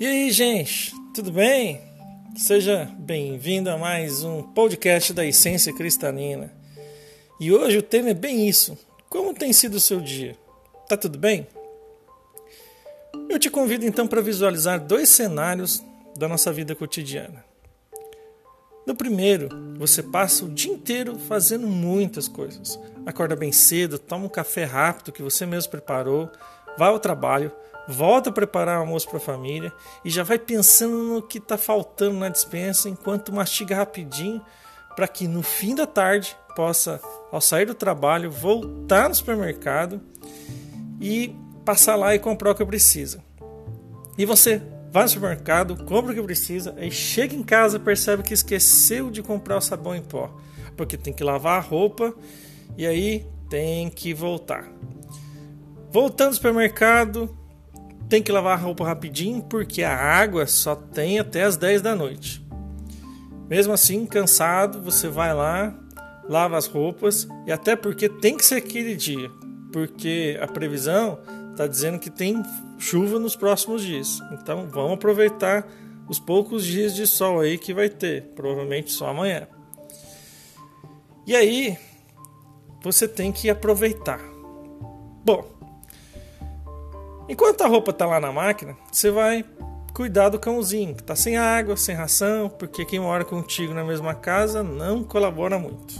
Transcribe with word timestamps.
E 0.00 0.06
aí, 0.06 0.30
gente, 0.30 0.94
tudo 1.14 1.30
bem? 1.30 1.78
Seja 2.34 2.90
bem-vindo 2.98 3.68
a 3.68 3.76
mais 3.76 4.24
um 4.24 4.42
podcast 4.42 5.12
da 5.12 5.26
Essência 5.26 5.74
Cristalina. 5.74 6.50
E 7.38 7.52
hoje 7.52 7.76
o 7.76 7.82
tema 7.82 8.08
é 8.08 8.14
bem 8.14 8.48
isso. 8.48 8.78
Como 9.10 9.34
tem 9.34 9.52
sido 9.52 9.74
o 9.74 9.80
seu 9.80 10.00
dia? 10.00 10.38
Tá 10.88 10.96
tudo 10.96 11.18
bem? 11.18 11.46
Eu 13.28 13.38
te 13.38 13.50
convido 13.50 13.84
então 13.84 14.06
para 14.06 14.22
visualizar 14.22 14.80
dois 14.80 15.10
cenários 15.10 15.84
da 16.16 16.26
nossa 16.26 16.50
vida 16.50 16.74
cotidiana. 16.74 17.44
No 18.86 18.96
primeiro, 18.96 19.50
você 19.76 20.02
passa 20.02 20.46
o 20.46 20.48
dia 20.48 20.72
inteiro 20.72 21.18
fazendo 21.18 21.66
muitas 21.66 22.26
coisas. 22.26 22.80
Acorda 23.04 23.36
bem 23.36 23.52
cedo, 23.52 23.98
toma 23.98 24.24
um 24.24 24.30
café 24.30 24.64
rápido 24.64 25.12
que 25.12 25.22
você 25.22 25.44
mesmo 25.44 25.70
preparou, 25.70 26.30
vai 26.78 26.88
ao 26.88 26.98
trabalho, 26.98 27.52
volta 27.90 28.30
a 28.30 28.32
preparar 28.32 28.78
o 28.78 28.80
almoço 28.80 29.08
para 29.08 29.18
a 29.18 29.20
família 29.20 29.72
e 30.04 30.10
já 30.10 30.22
vai 30.22 30.38
pensando 30.38 30.96
no 30.96 31.22
que 31.22 31.38
está 31.38 31.58
faltando 31.58 32.18
na 32.18 32.28
dispensa 32.28 32.88
enquanto 32.88 33.32
mastiga 33.32 33.76
rapidinho 33.76 34.40
para 34.94 35.08
que 35.08 35.26
no 35.26 35.42
fim 35.42 35.74
da 35.74 35.86
tarde 35.86 36.36
possa, 36.54 37.00
ao 37.32 37.40
sair 37.40 37.66
do 37.66 37.74
trabalho, 37.74 38.30
voltar 38.30 39.08
no 39.08 39.14
supermercado 39.14 40.00
e 41.00 41.34
passar 41.64 41.96
lá 41.96 42.14
e 42.14 42.18
comprar 42.18 42.50
o 42.52 42.54
que 42.54 42.64
precisa. 42.64 43.22
E 44.18 44.24
você 44.24 44.62
vai 44.92 45.04
no 45.04 45.08
supermercado, 45.08 45.84
compra 45.84 46.12
o 46.12 46.14
que 46.14 46.22
precisa, 46.22 46.74
aí 46.76 46.90
chega 46.90 47.34
em 47.34 47.42
casa 47.42 47.78
percebe 47.78 48.22
que 48.22 48.34
esqueceu 48.34 49.10
de 49.10 49.22
comprar 49.22 49.56
o 49.56 49.60
sabão 49.60 49.94
em 49.94 50.02
pó, 50.02 50.30
porque 50.76 50.96
tem 50.96 51.12
que 51.12 51.22
lavar 51.22 51.58
a 51.58 51.60
roupa 51.62 52.12
e 52.76 52.86
aí 52.86 53.26
tem 53.48 53.88
que 53.88 54.12
voltar. 54.12 54.68
Voltando 55.90 56.28
ao 56.28 56.34
supermercado, 56.34 57.36
tem 58.10 58.20
que 58.20 58.32
lavar 58.32 58.58
a 58.58 58.60
roupa 58.60 58.84
rapidinho 58.84 59.40
porque 59.40 59.84
a 59.84 59.96
água 59.96 60.44
só 60.44 60.74
tem 60.74 61.20
até 61.20 61.44
as 61.44 61.56
10 61.56 61.80
da 61.80 61.94
noite. 61.94 62.44
Mesmo 63.48 63.72
assim, 63.72 64.04
cansado, 64.04 64.82
você 64.82 65.08
vai 65.08 65.32
lá, 65.32 65.72
lava 66.28 66.58
as 66.58 66.66
roupas 66.66 67.28
e 67.46 67.52
até 67.52 67.76
porque 67.76 68.08
tem 68.08 68.36
que 68.36 68.44
ser 68.44 68.56
aquele 68.56 68.96
dia, 68.96 69.30
porque 69.72 70.36
a 70.42 70.48
previsão 70.48 71.20
está 71.52 71.68
dizendo 71.68 72.00
que 72.00 72.10
tem 72.10 72.42
chuva 72.78 73.18
nos 73.18 73.36
próximos 73.36 73.82
dias. 73.82 74.20
Então 74.32 74.68
vamos 74.68 74.94
aproveitar 74.94 75.66
os 76.08 76.18
poucos 76.18 76.64
dias 76.64 76.94
de 76.94 77.06
sol 77.06 77.40
aí 77.40 77.56
que 77.56 77.72
vai 77.72 77.88
ter, 77.88 78.24
provavelmente 78.34 78.90
só 78.90 79.08
amanhã. 79.08 79.46
E 81.24 81.36
aí 81.36 81.78
você 82.82 83.06
tem 83.06 83.30
que 83.30 83.48
aproveitar. 83.48 84.20
Bom, 85.24 85.44
enquanto 87.30 87.62
a 87.62 87.68
roupa 87.68 87.92
está 87.92 88.06
lá 88.06 88.18
na 88.18 88.32
máquina, 88.32 88.76
você 88.90 89.10
vai 89.10 89.44
cuidar 89.94 90.28
do 90.28 90.38
cãozinho, 90.38 90.94
que 90.94 91.02
está 91.02 91.14
sem 91.14 91.36
água, 91.36 91.76
sem 91.76 91.94
ração, 91.94 92.48
porque 92.48 92.84
quem 92.84 92.98
mora 92.98 93.24
contigo 93.24 93.72
na 93.72 93.84
mesma 93.84 94.14
casa 94.14 94.62
não 94.62 95.04
colabora 95.04 95.58
muito. 95.58 95.94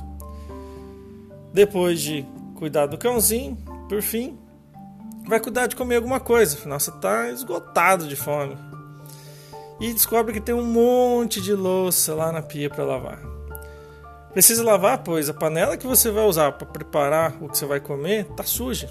Depois 1.52 2.00
de 2.00 2.26
cuidar 2.56 2.86
do 2.86 2.98
cãozinho, 2.98 3.56
por 3.88 4.02
fim, 4.02 4.38
vai 5.26 5.38
cuidar 5.40 5.66
de 5.66 5.76
comer 5.76 5.96
alguma 5.96 6.18
coisa, 6.18 6.56
afinal 6.56 6.80
você 6.80 6.90
está 6.90 7.30
esgotado 7.30 8.08
de 8.08 8.16
fome. 8.16 8.56
E 9.80 9.92
descobre 9.92 10.32
que 10.32 10.40
tem 10.40 10.54
um 10.54 10.64
monte 10.64 11.40
de 11.40 11.54
louça 11.54 12.14
lá 12.14 12.30
na 12.30 12.42
pia 12.42 12.68
para 12.68 12.84
lavar. 12.84 13.18
Precisa 14.32 14.62
lavar, 14.62 14.98
pois 14.98 15.28
a 15.28 15.34
panela 15.34 15.76
que 15.76 15.86
você 15.86 16.10
vai 16.10 16.24
usar 16.24 16.52
para 16.52 16.66
preparar 16.66 17.36
o 17.40 17.48
que 17.48 17.56
você 17.56 17.66
vai 17.66 17.80
comer 17.80 18.26
está 18.30 18.44
suja. 18.44 18.88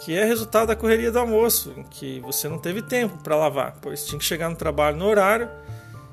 Que 0.00 0.16
é 0.16 0.24
resultado 0.24 0.68
da 0.68 0.76
correria 0.76 1.10
do 1.10 1.18
almoço, 1.18 1.74
que 1.90 2.20
você 2.20 2.48
não 2.48 2.58
teve 2.58 2.82
tempo 2.82 3.18
para 3.22 3.34
lavar, 3.34 3.76
pois 3.80 4.04
tinha 4.04 4.18
que 4.18 4.24
chegar 4.24 4.48
no 4.48 4.56
trabalho 4.56 4.96
no 4.96 5.06
horário. 5.06 5.48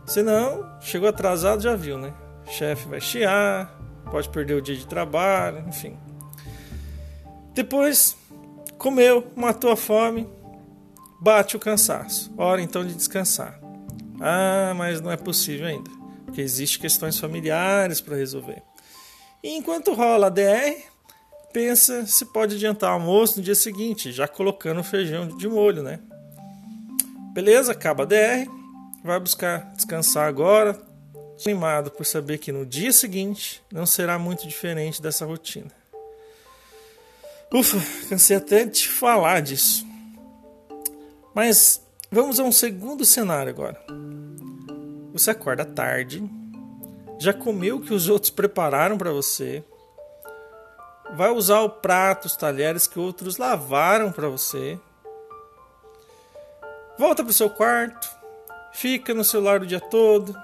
Senão, 0.06 0.70
chegou 0.82 1.08
atrasado, 1.08 1.62
já 1.62 1.76
viu, 1.76 1.98
né? 1.98 2.14
Chefe 2.46 2.88
vai 2.88 3.00
chiar, 3.00 3.80
pode 4.10 4.30
perder 4.30 4.56
o 4.56 4.62
dia 4.62 4.76
de 4.76 4.88
trabalho, 4.88 5.64
enfim. 5.68 5.98
Depois 7.54 8.18
Comeu, 8.84 9.32
matou 9.34 9.72
a 9.72 9.78
fome, 9.78 10.28
bate 11.22 11.56
o 11.56 11.60
cansaço. 11.60 12.34
Hora 12.38 12.62
então 12.62 12.86
de 12.86 12.94
descansar. 12.94 13.58
Ah, 14.20 14.74
mas 14.76 15.00
não 15.00 15.10
é 15.10 15.16
possível 15.16 15.68
ainda, 15.68 15.90
porque 16.26 16.42
existem 16.42 16.82
questões 16.82 17.18
familiares 17.18 18.02
para 18.02 18.18
resolver. 18.18 18.62
E 19.42 19.56
enquanto 19.56 19.94
rola 19.94 20.28
a 20.28 20.30
DR, 20.30 20.84
pensa 21.54 22.06
se 22.06 22.26
pode 22.26 22.56
adiantar 22.56 22.90
o 22.90 22.94
almoço 22.94 23.38
no 23.38 23.44
dia 23.44 23.56
seguinte, 23.56 24.12
já 24.12 24.28
colocando 24.28 24.82
o 24.82 24.84
feijão 24.84 25.28
de 25.28 25.48
molho, 25.48 25.84
né? 25.84 26.00
Beleza, 27.34 27.72
acaba 27.72 28.04
a 28.04 28.06
DR, 28.06 28.50
vai 29.04 29.20
buscar 29.20 29.72
descansar 29.74 30.28
agora, 30.28 30.80
animado 31.46 31.92
por 31.92 32.06
saber 32.06 32.40
que 32.40 32.52
no 32.52 32.66
dia 32.66 32.92
seguinte 32.92 33.62
não 33.72 33.86
será 33.86 34.18
muito 34.18 34.48
diferente 34.48 35.02
dessa 35.02 35.26
rotina. 35.26 35.72
Ufa, 37.54 37.78
cansei 38.10 38.36
até 38.36 38.66
de 38.66 38.88
falar 38.88 39.42
disso. 39.42 39.86
Mas 41.36 41.82
vamos 42.12 42.40
a 42.40 42.44
um 42.44 42.52
segundo 42.52 43.06
cenário 43.06 43.52
agora. 43.52 43.80
Você 45.14 45.30
acorda 45.30 45.64
tarde, 45.64 46.24
já 47.20 47.32
comeu 47.32 47.78
o 47.78 47.82
que 47.82 47.94
os 47.94 48.10
outros 48.10 48.32
prepararam 48.32 48.98
para 48.98 49.12
você, 49.12 49.64
vai 51.16 51.30
usar 51.30 51.62
o 51.62 51.70
prato, 51.70 52.26
os 52.26 52.36
talheres 52.36 52.88
que 52.88 53.00
outros 53.00 53.38
lavaram 53.38 54.12
para 54.12 54.28
você, 54.28 54.80
volta 56.98 57.24
para 57.24 57.32
o 57.32 57.34
seu 57.34 57.50
quarto, 57.50 58.10
fica 58.74 59.14
no 59.14 59.24
celular 59.24 59.62
o 59.62 59.66
dia 59.66 59.80
todo, 59.80 60.36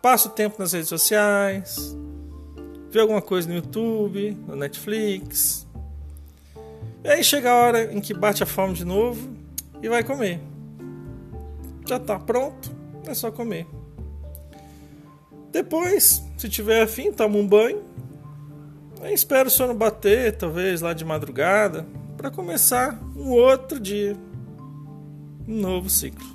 passa 0.00 0.28
o 0.28 0.32
tempo 0.32 0.56
nas 0.58 0.72
redes 0.72 0.88
sociais, 0.88 1.96
vê 2.90 3.00
alguma 3.00 3.22
coisa 3.22 3.48
no 3.48 3.54
YouTube, 3.54 4.36
no 4.46 4.56
Netflix, 4.56 5.66
e 7.02 7.08
aí 7.08 7.24
chega 7.24 7.50
a 7.50 7.56
hora 7.56 7.92
em 7.92 8.00
que 8.00 8.12
bate 8.12 8.42
a 8.42 8.46
fome 8.46 8.74
de 8.74 8.84
novo 8.84 9.30
e 9.82 9.88
vai 9.88 10.04
comer. 10.04 10.38
Já 11.86 11.96
está 11.96 12.18
pronto, 12.18 12.70
é 13.06 13.14
só 13.14 13.30
comer. 13.30 13.66
Depois, 15.50 16.22
se 16.36 16.48
tiver 16.48 16.82
afim, 16.82 17.10
toma 17.10 17.36
um 17.36 17.46
banho. 17.46 17.82
Aí 19.00 19.14
espera 19.14 19.48
o 19.48 19.50
sono 19.50 19.74
bater, 19.74 20.36
talvez 20.36 20.80
lá 20.80 20.92
de 20.92 21.04
madrugada, 21.04 21.86
para 22.16 22.30
começar 22.30 22.98
um 23.16 23.30
outro 23.30 23.80
dia, 23.80 24.16
um 25.48 25.60
novo 25.60 25.88
ciclo. 25.88 26.26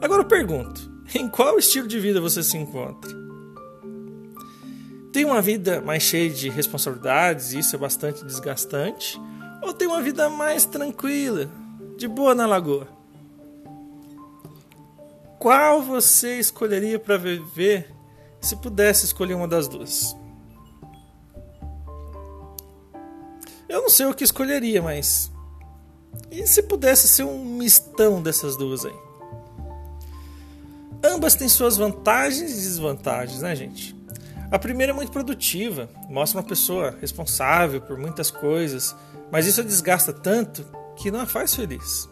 Agora 0.00 0.22
eu 0.22 0.26
pergunto: 0.26 0.90
em 1.14 1.28
qual 1.28 1.58
estilo 1.58 1.86
de 1.86 2.00
vida 2.00 2.20
você 2.20 2.42
se 2.42 2.56
encontra? 2.56 3.26
tem 5.16 5.24
uma 5.24 5.40
vida 5.40 5.80
mais 5.80 6.02
cheia 6.02 6.28
de 6.28 6.50
responsabilidades, 6.50 7.54
e 7.54 7.60
isso 7.60 7.74
é 7.74 7.78
bastante 7.78 8.22
desgastante, 8.22 9.18
ou 9.62 9.72
tem 9.72 9.88
uma 9.88 10.02
vida 10.02 10.28
mais 10.28 10.66
tranquila, 10.66 11.48
de 11.96 12.06
boa 12.06 12.34
na 12.34 12.46
lagoa? 12.46 12.86
Qual 15.38 15.80
você 15.80 16.38
escolheria 16.38 16.98
para 16.98 17.16
viver 17.16 17.90
se 18.42 18.56
pudesse 18.56 19.06
escolher 19.06 19.32
uma 19.32 19.48
das 19.48 19.66
duas? 19.66 20.14
Eu 23.68 23.82
não 23.82 23.88
sei 23.88 24.06
o 24.06 24.14
que 24.14 24.24
escolheria, 24.24 24.82
mas. 24.82 25.30
E 26.30 26.46
se 26.46 26.62
pudesse 26.62 27.08
ser 27.08 27.24
um 27.24 27.44
mistão 27.44 28.22
dessas 28.22 28.56
duas 28.56 28.84
aí? 28.84 28.94
Ambas 31.04 31.34
têm 31.34 31.48
suas 31.48 31.76
vantagens 31.76 32.50
e 32.52 32.54
desvantagens, 32.54 33.42
né, 33.42 33.54
gente? 33.54 33.96
A 34.50 34.58
primeira 34.58 34.92
é 34.92 34.94
muito 34.94 35.10
produtiva, 35.10 35.88
mostra 36.08 36.40
uma 36.40 36.46
pessoa 36.46 36.96
responsável 37.00 37.80
por 37.80 37.98
muitas 37.98 38.30
coisas, 38.30 38.94
mas 39.30 39.46
isso 39.46 39.60
a 39.60 39.64
desgasta 39.64 40.12
tanto 40.12 40.64
que 40.96 41.10
não 41.10 41.20
a 41.20 41.26
faz 41.26 41.54
feliz. 41.54 42.08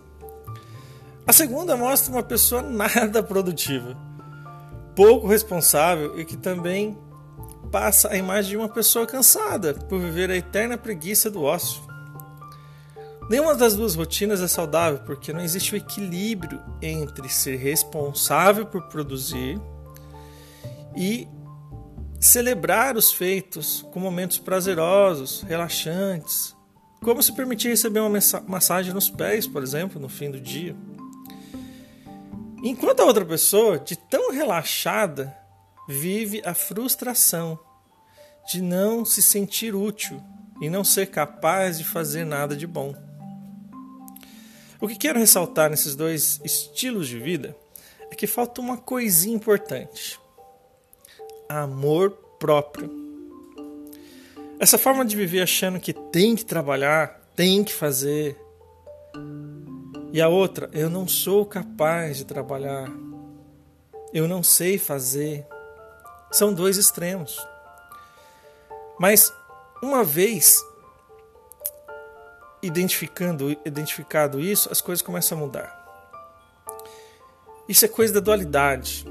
A 1.26 1.32
segunda 1.32 1.76
mostra 1.76 2.12
uma 2.12 2.22
pessoa 2.22 2.60
nada 2.62 3.22
produtiva, 3.22 3.96
pouco 4.94 5.28
responsável 5.28 6.18
e 6.18 6.24
que 6.24 6.36
também 6.36 6.98
passa 7.74 8.12
a 8.12 8.16
imagem 8.16 8.52
de 8.52 8.56
uma 8.56 8.68
pessoa 8.68 9.04
cansada 9.04 9.74
por 9.74 9.98
viver 9.98 10.30
a 10.30 10.36
eterna 10.36 10.78
preguiça 10.78 11.28
do 11.28 11.42
ócio. 11.42 11.82
Nenhuma 13.28 13.56
das 13.56 13.74
duas 13.74 13.96
rotinas 13.96 14.40
é 14.40 14.46
saudável 14.46 15.00
porque 15.00 15.32
não 15.32 15.40
existe 15.40 15.74
o 15.74 15.76
equilíbrio 15.76 16.62
entre 16.80 17.28
ser 17.28 17.56
responsável 17.56 18.64
por 18.64 18.82
produzir 18.82 19.60
e 20.96 21.26
celebrar 22.20 22.96
os 22.96 23.12
feitos 23.12 23.84
com 23.92 23.98
momentos 23.98 24.38
prazerosos, 24.38 25.42
relaxantes, 25.42 26.54
como 27.02 27.20
se 27.20 27.32
permitir 27.32 27.70
receber 27.70 27.98
uma 27.98 28.20
massagem 28.46 28.94
nos 28.94 29.10
pés, 29.10 29.48
por 29.48 29.64
exemplo, 29.64 30.00
no 30.00 30.08
fim 30.08 30.30
do 30.30 30.40
dia. 30.40 30.76
Enquanto 32.62 33.00
a 33.00 33.04
outra 33.04 33.24
pessoa, 33.24 33.80
de 33.80 33.96
tão 33.96 34.30
relaxada, 34.30 35.36
vive 35.88 36.40
a 36.44 36.54
frustração 36.54 37.58
de 38.46 38.60
não 38.60 39.04
se 39.04 39.22
sentir 39.22 39.74
útil 39.74 40.22
e 40.60 40.68
não 40.68 40.84
ser 40.84 41.06
capaz 41.06 41.78
de 41.78 41.84
fazer 41.84 42.24
nada 42.24 42.56
de 42.56 42.66
bom. 42.66 42.94
O 44.80 44.88
que 44.88 44.96
quero 44.96 45.18
ressaltar 45.18 45.70
nesses 45.70 45.96
dois 45.96 46.40
estilos 46.44 47.08
de 47.08 47.18
vida 47.18 47.56
é 48.10 48.14
que 48.14 48.26
falta 48.26 48.60
uma 48.60 48.76
coisinha 48.76 49.34
importante: 49.34 50.20
amor 51.48 52.10
próprio. 52.38 52.90
Essa 54.58 54.78
forma 54.78 55.04
de 55.04 55.16
viver 55.16 55.40
achando 55.40 55.80
que 55.80 55.92
tem 55.92 56.36
que 56.36 56.44
trabalhar, 56.44 57.20
tem 57.34 57.64
que 57.64 57.72
fazer. 57.72 58.38
E 60.12 60.20
a 60.20 60.28
outra, 60.28 60.70
eu 60.72 60.88
não 60.88 61.08
sou 61.08 61.44
capaz 61.44 62.18
de 62.18 62.24
trabalhar. 62.24 62.88
Eu 64.12 64.28
não 64.28 64.42
sei 64.42 64.78
fazer. 64.78 65.44
São 66.30 66.54
dois 66.54 66.76
extremos. 66.76 67.36
Mas 68.98 69.32
uma 69.82 70.04
vez 70.04 70.64
identificando, 72.62 73.50
identificado 73.64 74.40
isso, 74.40 74.70
as 74.72 74.80
coisas 74.80 75.02
começam 75.02 75.36
a 75.36 75.40
mudar. 75.40 75.84
Isso 77.68 77.84
é 77.84 77.88
coisa 77.88 78.14
da 78.14 78.20
dualidade. 78.20 79.06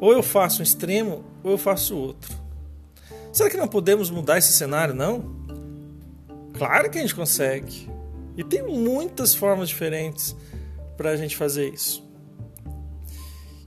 Ou 0.00 0.12
eu 0.12 0.22
faço 0.22 0.60
um 0.60 0.62
extremo, 0.62 1.24
ou 1.42 1.52
eu 1.52 1.58
faço 1.58 1.96
outro. 1.96 2.34
Será 3.32 3.50
que 3.50 3.56
não 3.56 3.68
podemos 3.68 4.10
mudar 4.10 4.38
esse 4.38 4.52
cenário, 4.52 4.94
não? 4.94 5.36
Claro 6.56 6.90
que 6.90 6.98
a 6.98 7.00
gente 7.00 7.14
consegue. 7.14 7.88
E 8.36 8.44
tem 8.44 8.62
muitas 8.62 9.34
formas 9.34 9.68
diferentes 9.68 10.36
para 10.96 11.10
a 11.10 11.16
gente 11.16 11.36
fazer 11.36 11.72
isso. 11.72 12.08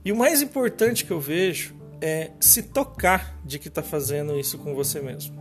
E 0.04 0.12
o 0.12 0.16
mais 0.16 0.42
importante 0.42 1.04
que 1.04 1.10
eu 1.10 1.20
vejo 1.20 1.73
é 2.00 2.32
se 2.40 2.62
tocar 2.62 3.38
de 3.44 3.58
que 3.58 3.68
está 3.68 3.82
fazendo 3.82 4.38
isso 4.38 4.58
com 4.58 4.74
você 4.74 5.00
mesmo. 5.00 5.36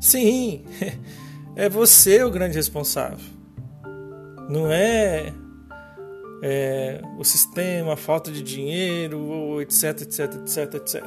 Sim, 0.00 0.64
é 1.56 1.68
você 1.68 2.22
o 2.22 2.30
grande 2.30 2.56
responsável. 2.56 3.18
Não 4.48 4.70
é, 4.70 5.32
é 6.42 7.00
o 7.18 7.24
sistema, 7.24 7.94
a 7.94 7.96
falta 7.96 8.30
de 8.30 8.42
dinheiro, 8.42 9.60
etc, 9.62 10.02
etc, 10.02 10.34
etc, 10.34 10.74
etc. 10.74 11.04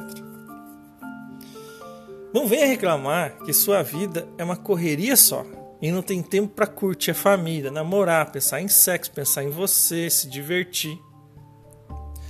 Não 2.34 2.46
venha 2.46 2.66
reclamar 2.66 3.38
que 3.38 3.52
sua 3.52 3.82
vida 3.82 4.26
é 4.36 4.44
uma 4.44 4.56
correria 4.56 5.16
só 5.16 5.46
e 5.80 5.90
não 5.92 6.02
tem 6.02 6.22
tempo 6.22 6.54
para 6.54 6.66
curtir 6.66 7.12
a 7.12 7.14
família, 7.14 7.70
namorar, 7.70 8.32
pensar 8.32 8.60
em 8.60 8.68
sexo, 8.68 9.12
pensar 9.12 9.44
em 9.44 9.50
você, 9.50 10.10
se 10.10 10.28
divertir. 10.28 10.98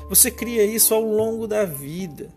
Você 0.08 0.30
cria 0.30 0.64
isso 0.64 0.94
ao 0.94 1.02
longo 1.02 1.46
da 1.46 1.64
vida. 1.64 2.30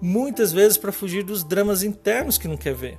Muitas 0.00 0.52
vezes 0.52 0.78
para 0.78 0.92
fugir 0.92 1.22
dos 1.22 1.44
dramas 1.44 1.82
internos 1.82 2.38
que 2.38 2.48
não 2.48 2.56
quer 2.56 2.74
ver. 2.74 2.98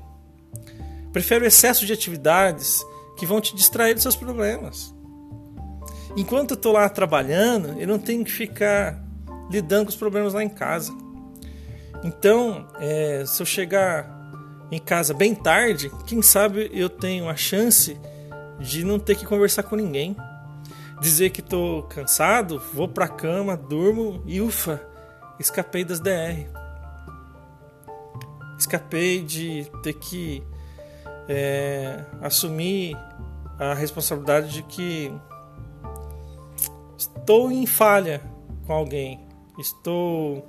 Prefere 1.11 1.45
o 1.45 1.47
excesso 1.47 1.85
de 1.85 1.93
atividades 1.93 2.83
que 3.17 3.25
vão 3.25 3.41
te 3.41 3.55
distrair 3.55 3.93
dos 3.93 4.03
seus 4.03 4.15
problemas. 4.15 4.93
Enquanto 6.15 6.51
eu 6.51 6.55
estou 6.55 6.73
lá 6.73 6.87
trabalhando, 6.89 7.79
eu 7.79 7.87
não 7.87 7.97
tenho 7.97 8.23
que 8.23 8.31
ficar 8.31 9.01
lidando 9.49 9.85
com 9.85 9.89
os 9.89 9.95
problemas 9.95 10.33
lá 10.33 10.43
em 10.43 10.49
casa. 10.49 10.91
Então, 12.03 12.67
é, 12.79 13.23
se 13.25 13.41
eu 13.41 13.45
chegar 13.45 14.19
em 14.71 14.79
casa 14.79 15.13
bem 15.13 15.35
tarde, 15.35 15.91
quem 16.05 16.21
sabe 16.21 16.69
eu 16.73 16.89
tenho 16.89 17.29
a 17.29 17.35
chance 17.35 17.97
de 18.59 18.83
não 18.83 18.97
ter 18.99 19.15
que 19.15 19.25
conversar 19.25 19.63
com 19.63 19.75
ninguém. 19.75 20.15
Dizer 21.01 21.31
que 21.31 21.41
estou 21.41 21.81
cansado, 21.81 22.61
vou 22.73 22.87
para 22.87 23.05
a 23.05 23.09
cama, 23.09 23.57
durmo 23.57 24.21
e 24.23 24.39
ufa, 24.39 24.79
escapei 25.39 25.83
das 25.83 25.99
DR. 25.99 26.47
Escapei 28.59 29.23
de 29.23 29.65
ter 29.81 29.93
que 29.93 30.43
é, 31.27 32.05
assumir 32.21 32.95
a 33.57 33.73
responsabilidade 33.73 34.53
de 34.53 34.61
que 34.61 35.11
estou 36.95 37.51
em 37.51 37.65
falha 37.65 38.21
com 38.67 38.73
alguém, 38.73 39.27
estou 39.57 40.47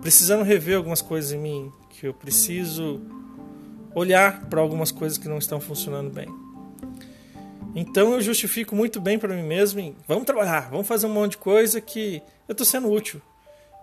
precisando 0.00 0.42
rever 0.42 0.76
algumas 0.76 1.00
coisas 1.00 1.30
em 1.30 1.38
mim, 1.38 1.72
que 1.90 2.08
eu 2.08 2.14
preciso 2.14 3.00
olhar 3.94 4.46
para 4.46 4.60
algumas 4.60 4.90
coisas 4.90 5.18
que 5.18 5.28
não 5.28 5.38
estão 5.38 5.60
funcionando 5.60 6.10
bem. 6.10 6.28
Então 7.74 8.14
eu 8.14 8.20
justifico 8.20 8.74
muito 8.74 9.00
bem 9.00 9.18
para 9.18 9.34
mim 9.34 9.42
mesmo 9.42 9.80
em, 9.80 9.96
vamos 10.06 10.24
trabalhar, 10.24 10.70
vamos 10.70 10.86
fazer 10.86 11.06
um 11.06 11.12
monte 11.12 11.32
de 11.32 11.38
coisa 11.38 11.80
que 11.80 12.22
eu 12.48 12.52
estou 12.52 12.66
sendo 12.66 12.90
útil. 12.90 13.20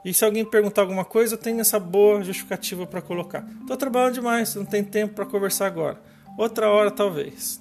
E 0.03 0.13
se 0.13 0.23
alguém 0.23 0.45
perguntar 0.45 0.81
alguma 0.81 1.03
coisa, 1.03 1.33
eu 1.33 1.37
tenho 1.37 1.59
essa 1.59 1.79
boa 1.79 2.23
justificativa 2.23 2.85
para 2.85 3.01
colocar. 3.01 3.43
Estou 3.61 3.75
trabalhando 3.75 4.13
demais, 4.13 4.53
não 4.53 4.65
tem 4.65 4.83
tempo 4.83 5.15
para 5.15 5.25
conversar 5.25 5.65
agora. 5.65 5.99
Outra 6.37 6.69
hora, 6.69 6.91
talvez. 6.91 7.59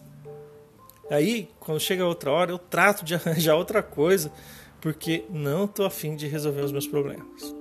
Aí, 1.11 1.49
quando 1.59 1.81
chega 1.81 2.05
outra 2.05 2.31
hora, 2.31 2.51
eu 2.51 2.59
trato 2.59 3.03
de 3.03 3.15
arranjar 3.17 3.57
outra 3.57 3.83
coisa, 3.83 4.31
porque 4.79 5.25
não 5.31 5.65
estou 5.65 5.87
afim 5.87 6.17
de 6.17 6.27
resolver 6.27 6.61
os 6.61 6.73
meus 6.73 6.87
problemas. 6.87 7.55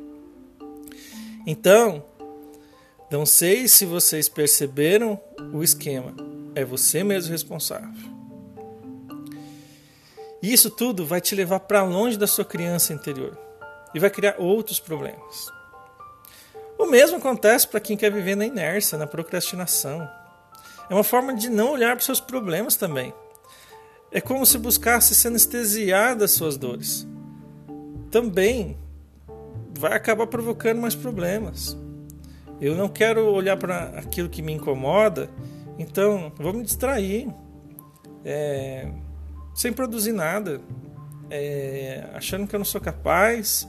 Então, 1.48 2.04
não 3.10 3.26
sei 3.26 3.68
se 3.70 3.86
vocês 3.86 4.28
perceberam 4.28 5.20
o 5.54 5.64
esquema. 5.64 6.14
É 6.56 6.66
você 6.66 7.04
mesmo 7.04 7.32
responsável. 7.32 8.23
E 10.44 10.52
isso 10.52 10.70
tudo 10.70 11.06
vai 11.06 11.22
te 11.22 11.34
levar 11.34 11.62
para 11.62 11.82
longe 11.84 12.18
da 12.18 12.28
sua 12.28 12.44
criança 12.44 12.92
interior 12.92 13.40
e 13.96 14.00
vai 14.00 14.10
criar 14.10 14.36
outros 14.38 14.78
problemas. 14.78 15.50
O 16.78 16.86
mesmo 16.86 17.16
acontece 17.16 17.66
para 17.66 17.80
quem 17.80 17.96
quer 17.96 18.12
viver 18.12 18.36
na 18.36 18.46
inércia, 18.46 18.98
na 18.98 19.08
procrastinação. 19.08 20.06
É 20.90 20.94
uma 20.94 21.04
forma 21.04 21.34
de 21.34 21.48
não 21.48 21.72
olhar 21.72 21.92
para 21.92 22.00
os 22.00 22.06
seus 22.06 22.20
problemas 22.20 22.76
também. 22.76 23.14
É 24.12 24.20
como 24.20 24.46
se 24.46 24.58
buscasse 24.58 25.16
se 25.16 25.30
anestesiar 25.30 26.14
das 26.14 26.32
suas 26.32 26.58
dores. 26.58 27.08
Também 28.12 28.78
vai 29.80 29.94
acabar 29.94 30.28
provocando 30.28 30.82
mais 30.82 30.94
problemas. 30.94 31.78
Eu 32.60 32.76
não 32.76 32.90
quero 32.90 33.32
olhar 33.32 33.56
para 33.56 33.98
aquilo 33.98 34.28
que 34.28 34.42
me 34.42 34.52
incomoda, 34.52 35.30
então 35.80 36.34
vou 36.36 36.52
me 36.52 36.64
distrair, 36.64 37.30
é, 38.26 38.92
sem 39.54 39.72
produzir 39.72 40.12
nada, 40.12 40.60
é, 41.30 42.10
achando 42.14 42.48
que 42.48 42.56
eu 42.56 42.60
não 42.60 42.66
sou 42.66 42.82
capaz, 42.82 43.68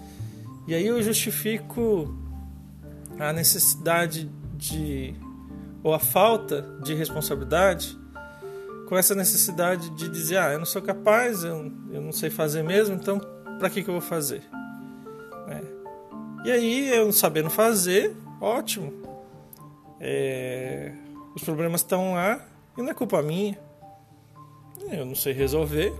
e 0.66 0.74
aí 0.74 0.86
eu 0.86 1.02
justifico 1.02 2.16
a 3.18 3.32
necessidade 3.32 4.30
de 4.54 5.14
ou 5.82 5.92
a 5.92 5.98
falta 5.98 6.62
de 6.82 6.94
responsabilidade 6.94 7.98
com 8.88 8.96
essa 8.96 9.14
necessidade 9.14 9.90
de 9.90 10.08
dizer 10.08 10.38
ah 10.38 10.52
eu 10.52 10.58
não 10.58 10.66
sou 10.66 10.82
capaz 10.82 11.44
eu, 11.44 11.70
eu 11.92 12.00
não 12.00 12.10
sei 12.10 12.28
fazer 12.30 12.62
mesmo 12.62 12.96
então 12.96 13.20
para 13.58 13.70
que 13.70 13.82
que 13.82 13.88
eu 13.88 13.94
vou 13.94 14.00
fazer? 14.00 14.42
É. 15.48 15.62
e 16.46 16.50
aí 16.50 16.88
eu 16.88 17.12
sabendo 17.12 17.50
fazer 17.50 18.16
ótimo. 18.40 18.92
É, 20.00 20.92
os 21.34 21.42
problemas 21.42 21.80
estão 21.80 22.14
lá 22.14 22.40
e 22.76 22.82
não 22.82 22.90
é 22.90 22.94
culpa 22.94 23.22
minha 23.22 23.58
eu 24.94 25.04
não 25.04 25.14
sei 25.14 25.32
resolver 25.32 25.92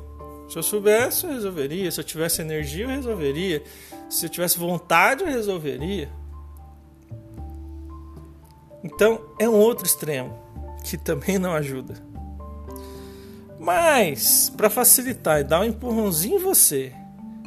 se 0.48 0.58
eu 0.58 0.62
soubesse, 0.62 1.24
eu 1.24 1.32
resolveria. 1.32 1.90
Se 1.90 2.00
eu 2.00 2.04
tivesse 2.04 2.42
energia, 2.42 2.84
eu 2.84 2.88
resolveria. 2.88 3.62
Se 4.10 4.26
eu 4.26 4.30
tivesse 4.30 4.58
vontade, 4.58 5.22
eu 5.22 5.28
resolveria. 5.28 6.08
Então, 8.82 9.20
é 9.38 9.48
um 9.48 9.54
outro 9.54 9.86
extremo 9.86 10.38
que 10.84 10.98
também 10.98 11.38
não 11.38 11.54
ajuda. 11.54 11.94
Mas, 13.58 14.52
para 14.54 14.68
facilitar 14.68 15.40
e 15.40 15.44
dar 15.44 15.60
um 15.60 15.64
empurrãozinho 15.64 16.36
em 16.36 16.42
você, 16.42 16.92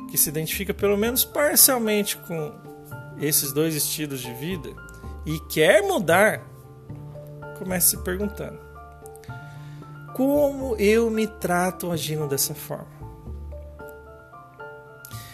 que 0.10 0.18
se 0.18 0.30
identifica 0.30 0.74
pelo 0.74 0.98
menos 0.98 1.24
parcialmente 1.24 2.18
com 2.18 2.51
esses 3.20 3.54
dois 3.54 3.75
estilos 3.75 4.20
de 4.20 4.34
vida 4.34 4.70
e 5.25 5.39
quer 5.42 5.84
mudar, 5.84 6.42
comece 7.60 7.92
se 7.92 7.98
perguntando: 7.98 8.60
como 10.18 10.76
eu 10.78 11.12
me 11.12 11.28
trato 11.28 11.92
agindo 11.92 12.28
dessa 12.28 12.56
forma? 12.56 12.88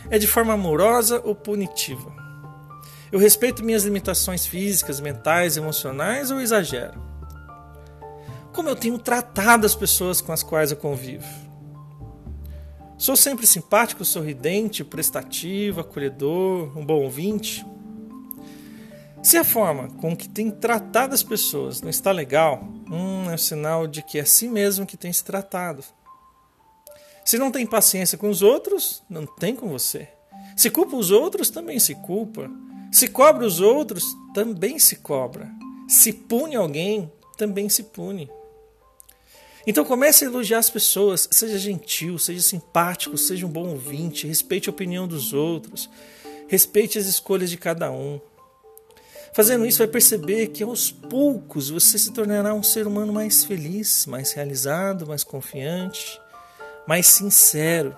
É 0.09 0.19
de 0.19 0.27
forma 0.27 0.51
amorosa 0.51 1.21
ou 1.23 1.33
punitiva? 1.33 2.13
Eu 3.09 3.17
respeito 3.17 3.63
minhas 3.63 3.85
limitações 3.85 4.45
físicas, 4.45 4.99
mentais, 4.99 5.55
emocionais 5.55 6.31
ou 6.31 6.41
exagero? 6.41 7.01
Como 8.51 8.67
eu 8.67 8.75
tenho 8.75 8.99
tratado 8.99 9.65
as 9.65 9.73
pessoas 9.73 10.19
com 10.19 10.33
as 10.33 10.43
quais 10.43 10.71
eu 10.71 10.77
convivo? 10.77 11.25
Sou 12.97 13.15
sempre 13.15 13.47
simpático, 13.47 14.03
sorridente, 14.03 14.83
prestativo, 14.83 15.79
acolhedor, 15.79 16.77
um 16.77 16.85
bom 16.85 17.01
ouvinte? 17.01 17.65
Se 19.21 19.37
a 19.37 19.45
forma 19.45 19.87
com 20.01 20.13
que 20.13 20.27
tem 20.27 20.51
tratado 20.51 21.13
as 21.13 21.23
pessoas 21.23 21.81
não 21.81 21.89
está 21.89 22.11
legal, 22.11 22.67
hum, 22.93 23.29
é 23.29 23.33
um 23.33 23.37
sinal 23.37 23.87
de 23.87 24.01
que 24.01 24.17
é 24.17 24.21
assim 24.21 24.49
mesmo 24.49 24.85
que 24.85 24.97
tem 24.97 25.11
se 25.11 25.23
tratado. 25.23 25.83
Se 27.25 27.37
não 27.37 27.51
tem 27.51 27.65
paciência 27.65 28.17
com 28.17 28.29
os 28.29 28.41
outros, 28.41 29.01
não 29.09 29.25
tem 29.25 29.55
com 29.55 29.69
você. 29.69 30.09
Se 30.55 30.69
culpa 30.69 30.95
os 30.95 31.09
outros, 31.09 31.49
também 31.49 31.79
se 31.79 31.95
culpa. 31.95 32.49
Se 32.91 33.07
cobra 33.07 33.45
os 33.45 33.59
outros, 33.59 34.15
também 34.33 34.77
se 34.77 34.97
cobra. 34.97 35.49
Se 35.87 36.13
pune 36.13 36.55
alguém, 36.55 37.11
também 37.37 37.69
se 37.69 37.83
pune. 37.83 38.29
Então 39.65 39.85
comece 39.85 40.25
a 40.25 40.27
elogiar 40.27 40.59
as 40.59 40.69
pessoas, 40.69 41.27
seja 41.31 41.57
gentil, 41.57 42.19
seja 42.19 42.41
simpático, 42.41 43.17
seja 43.17 43.45
um 43.45 43.49
bom 43.49 43.69
ouvinte, 43.69 44.27
respeite 44.27 44.69
a 44.69 44.71
opinião 44.73 45.07
dos 45.07 45.31
outros, 45.33 45.89
respeite 46.47 46.99
as 46.99 47.05
escolhas 47.05 47.49
de 47.49 47.57
cada 47.57 47.89
um. 47.89 48.19
Fazendo 49.33 49.65
isso, 49.65 49.79
vai 49.79 49.87
perceber 49.87 50.47
que 50.47 50.63
aos 50.63 50.91
poucos 50.91 51.71
você 51.71 51.97
se 51.97 52.11
tornará 52.11 52.53
um 52.53 52.61
ser 52.61 52.85
humano 52.85 53.11
mais 53.11 53.43
feliz, 53.43 54.05
mais 54.05 54.31
realizado, 54.31 55.07
mais 55.07 55.23
confiante, 55.23 56.21
mais 56.87 57.07
sincero, 57.07 57.97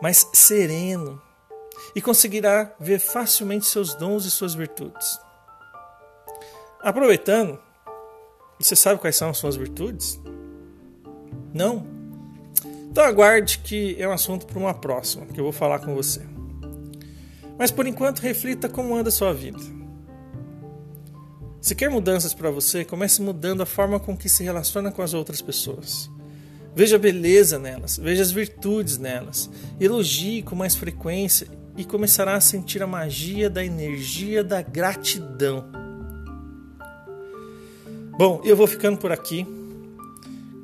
mais 0.00 0.26
sereno 0.32 1.20
e 1.94 2.00
conseguirá 2.00 2.74
ver 2.80 2.98
facilmente 2.98 3.66
seus 3.66 3.94
dons 3.94 4.24
e 4.24 4.30
suas 4.30 4.54
virtudes. 4.54 5.20
Aproveitando, 6.80 7.60
você 8.58 8.74
sabe 8.74 9.00
quais 9.00 9.16
são 9.16 9.28
as 9.28 9.36
suas 9.36 9.56
virtudes? 9.56 10.18
Não? 11.52 11.86
Então 12.90 13.04
aguarde 13.04 13.58
que 13.58 13.94
é 14.00 14.08
um 14.08 14.12
assunto 14.12 14.46
para 14.46 14.58
uma 14.58 14.72
próxima, 14.72 15.26
que 15.26 15.38
eu 15.38 15.44
vou 15.44 15.52
falar 15.52 15.80
com 15.80 15.94
você. 15.94 16.22
Mas 17.58 17.70
por 17.70 17.86
enquanto, 17.86 18.20
reflita 18.20 18.68
como 18.70 18.96
anda 18.96 19.10
a 19.10 19.12
sua 19.12 19.32
vida. 19.34 19.83
Se 21.64 21.74
quer 21.74 21.88
mudanças 21.88 22.34
para 22.34 22.50
você, 22.50 22.84
comece 22.84 23.22
mudando 23.22 23.62
a 23.62 23.66
forma 23.66 23.98
com 23.98 24.14
que 24.14 24.28
se 24.28 24.44
relaciona 24.44 24.92
com 24.92 25.00
as 25.00 25.14
outras 25.14 25.40
pessoas. 25.40 26.10
Veja 26.76 26.96
a 26.96 26.98
beleza 26.98 27.58
nelas, 27.58 27.96
veja 27.96 28.20
as 28.20 28.30
virtudes 28.30 28.98
nelas, 28.98 29.48
elogie 29.80 30.42
com 30.42 30.54
mais 30.54 30.76
frequência 30.76 31.48
e 31.74 31.82
começará 31.82 32.34
a 32.34 32.40
sentir 32.42 32.82
a 32.82 32.86
magia 32.86 33.48
da 33.48 33.64
energia 33.64 34.44
da 34.44 34.60
gratidão. 34.60 35.64
Bom, 38.18 38.42
eu 38.44 38.54
vou 38.54 38.66
ficando 38.66 38.98
por 38.98 39.10
aqui. 39.10 39.46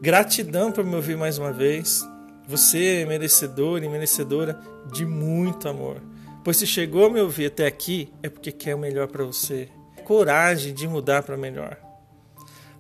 Gratidão 0.03 0.71
por 0.71 0.85
me 0.85 0.97
ouvir 0.97 1.17
mais 1.17 1.39
uma 1.39 1.51
vez. 1.51 2.07
Você 2.47 2.97
é 2.97 3.07
merecedor 3.07 3.83
e 3.83 3.89
merecedora 3.89 4.61
de 4.93 5.07
muito 5.07 5.67
amor. 5.67 6.03
Pois 6.45 6.59
se 6.59 6.67
chegou 6.67 7.07
a 7.07 7.11
me 7.11 7.23
ouvir 7.23 7.47
até 7.47 7.67
aqui, 7.67 8.13
é 8.23 8.29
porque 8.29 8.53
quer 8.53 8.75
o 8.75 8.79
melhor 8.79 9.09
para 9.09 9.25
você. 9.25 9.71
Coragem 10.11 10.75
de 10.75 10.89
mudar 10.89 11.23
para 11.23 11.37
melhor. 11.37 11.77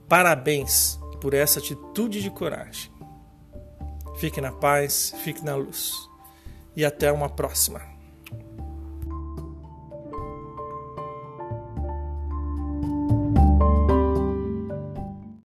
Parabéns 0.09 0.99
por 1.21 1.33
essa 1.33 1.61
atitude 1.61 2.21
de 2.21 2.29
coragem. 2.29 2.91
Fique 4.19 4.41
na 4.41 4.51
paz, 4.51 5.15
fique 5.23 5.45
na 5.45 5.55
luz. 5.55 5.95
E 6.75 6.85
até 6.85 7.13
uma 7.13 7.29
próxima. 7.29 7.83